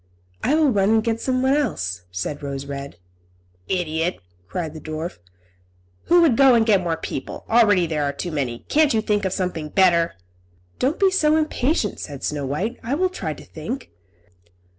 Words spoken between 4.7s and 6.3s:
the dwarf. "Who